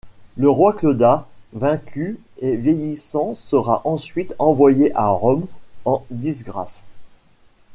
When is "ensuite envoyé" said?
3.83-4.91